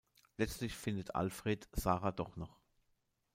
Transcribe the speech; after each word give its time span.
Letztlich 0.35 0.75
findet 0.75 1.13
Alfred 1.13 1.69
Sarah 1.73 2.11
doch 2.11 2.35
noch. 2.35 2.59